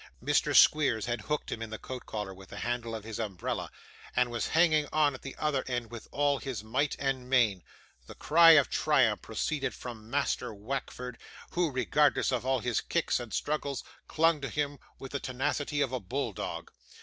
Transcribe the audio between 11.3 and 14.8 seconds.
who, regardless of all his kicks and struggles, clung to him